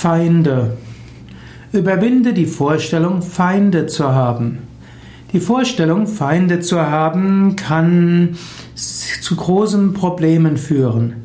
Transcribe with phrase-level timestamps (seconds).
[0.00, 0.78] Feinde.
[1.74, 4.60] Überwinde die Vorstellung, Feinde zu haben.
[5.34, 8.30] Die Vorstellung, Feinde zu haben, kann
[8.74, 11.16] zu großen Problemen führen.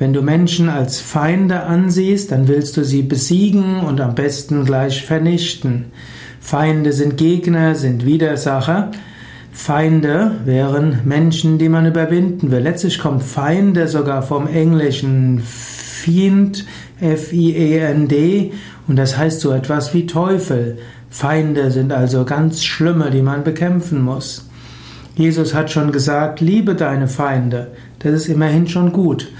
[0.00, 5.06] Wenn du Menschen als Feinde ansiehst, dann willst du sie besiegen und am besten gleich
[5.06, 5.92] vernichten.
[6.40, 8.90] Feinde sind Gegner, sind Widersacher.
[9.52, 12.64] Feinde wären Menschen, die man überwinden will.
[12.64, 15.40] Letztlich kommt Feinde sogar vom englischen
[16.04, 16.66] Fiend,
[17.00, 18.52] F-I-E-N-D,
[18.86, 20.76] und das heißt so etwas wie Teufel.
[21.08, 24.50] Feinde sind also ganz schlimme, die man bekämpfen muss.
[25.16, 27.68] Jesus hat schon gesagt, liebe deine Feinde.
[28.00, 29.32] Das ist immerhin schon gut.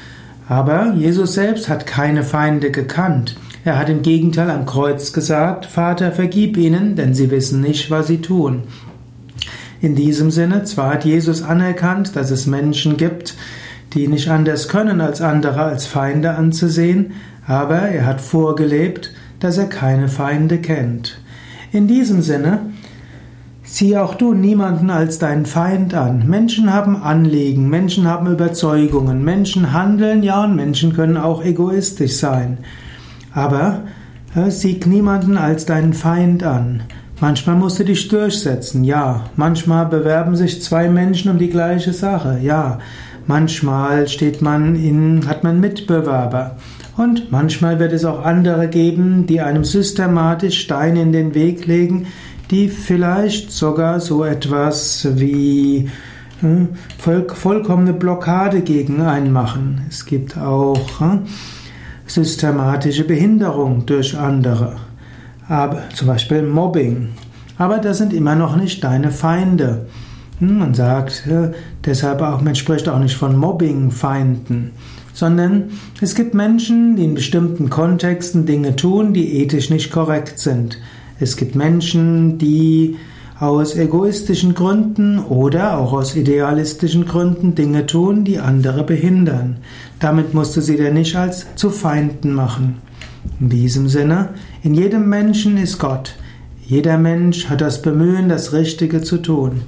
[0.49, 3.37] Aber Jesus selbst hat keine Feinde gekannt.
[3.67, 8.07] Er hat im Gegenteil am Kreuz gesagt, Vater, vergib ihnen, denn sie wissen nicht, was
[8.07, 8.63] sie tun.
[9.83, 13.35] In diesem Sinne, zwar hat Jesus anerkannt, dass es Menschen gibt,
[13.95, 17.13] die nicht anders können, als andere als Feinde anzusehen,
[17.47, 21.19] aber er hat vorgelebt, dass er keine Feinde kennt.
[21.73, 22.61] In diesem Sinne,
[23.63, 26.29] sieh auch du niemanden als deinen Feind an.
[26.29, 32.59] Menschen haben Anliegen, Menschen haben Überzeugungen, Menschen handeln, ja, und Menschen können auch egoistisch sein.
[33.33, 33.83] Aber
[34.35, 36.83] äh, sieh niemanden als deinen Feind an.
[37.21, 39.25] Manchmal musst du dich durchsetzen, ja.
[39.37, 42.79] Manchmal bewerben sich zwei Menschen um die gleiche Sache, ja.
[43.27, 46.57] Manchmal steht man in, hat man Mitbewerber.
[46.97, 52.07] Und manchmal wird es auch andere geben, die einem systematisch Steine in den Weg legen,
[52.51, 55.91] die vielleicht sogar so etwas wie
[56.41, 59.87] hm, voll, vollkommene Blockade gegen einen machen.
[59.89, 61.23] Es gibt auch hm,
[62.07, 64.77] systematische Behinderung durch andere
[65.49, 67.09] aber, zum Beispiel Mobbing.
[67.59, 69.87] Aber das sind immer noch nicht deine Feinde.
[70.41, 71.25] Hm, man sagt
[71.85, 74.73] deshalb auch, man spricht auch nicht von Mobbing-Feinden,
[75.13, 80.79] sondern es gibt Menschen, die in bestimmten Kontexten Dinge tun, die ethisch nicht korrekt sind.
[81.21, 82.97] Es gibt Menschen, die
[83.39, 89.59] aus egoistischen Gründen oder auch aus idealistischen Gründen Dinge tun, die andere behindern.
[90.01, 92.79] Damit musst du sie dir nicht als zu Feinden machen.
[93.41, 94.31] In diesem Sinne,
[94.63, 96.15] in jedem Menschen ist Gott.
[96.67, 99.63] Jeder Mensch hat das Bemühen, das Richtige zu tun.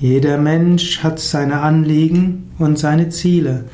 [0.00, 3.64] Jeder Mensch hat seine Anliegen und seine Ziele.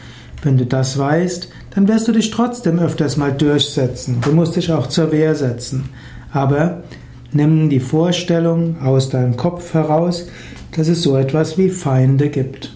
[0.43, 4.19] Wenn du das weißt, dann wirst du dich trotzdem öfters mal durchsetzen.
[4.23, 5.91] Du musst dich auch zur Wehr setzen.
[6.33, 6.83] Aber
[7.33, 10.27] nimm die Vorstellung aus deinem Kopf heraus,
[10.73, 12.74] dass es so etwas wie Feinde gibt.